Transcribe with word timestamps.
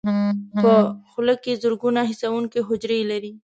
په 0.63 0.71
خوله 1.09 1.35
کې 1.43 1.59
زرګونه 1.63 2.01
حسونکي 2.09 2.59
حجرې 2.67 2.99
لري. 3.11 3.33